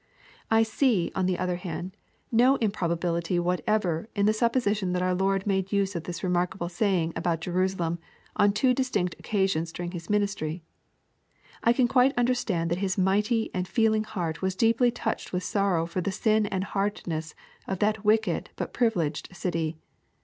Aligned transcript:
I 0.49 0.63
see 0.63 1.11
on 1.13 1.27
the 1.27 1.37
other 1.37 1.57
hand 1.57 1.95
no 2.31 2.55
improbability 2.55 3.37
whatever 3.37 4.09
m 4.15 4.25
the 4.25 4.33
sup 4.33 4.51
position 4.51 4.93
that 4.93 5.01
our 5.03 5.13
Lord 5.13 5.45
made 5.45 5.71
use 5.71 5.95
of 5.95 6.05
this 6.05 6.23
remarkable 6.23 6.69
saying 6.69 7.13
about 7.15 7.39
Jerusalem 7.41 7.99
on 8.35 8.51
two 8.51 8.73
distinct 8.73 9.13
occasions 9.19 9.71
during 9.71 9.91
His 9.91 10.09
ministry. 10.09 10.63
I 11.63 11.71
can 11.71 11.87
quite 11.87 12.17
understand 12.17 12.71
that 12.71 12.79
His 12.79 12.97
mighty 12.97 13.51
and 13.53 13.67
feeling 13.67 14.03
heart 14.03 14.41
was 14.41 14.55
deeply 14.55 14.89
touched 14.89 15.31
with 15.31 15.43
sorrow 15.43 15.85
for 15.85 16.01
the 16.01 16.11
sin 16.11 16.47
and 16.47 16.63
hardness 16.63 17.35
of 17.67 17.77
that 17.77 18.03
wicked 18.03 18.49
but 18.55 18.73
Erivileged 18.73 19.35
city. 19.35 19.77